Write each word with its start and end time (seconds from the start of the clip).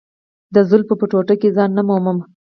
د 0.53 0.55
زلفو 0.69 0.93
په 0.99 1.05
ټوټه 1.11 1.35
کې 1.41 1.49
ځای 1.55 1.67
نه 1.77 1.81
مومم. 1.87 2.17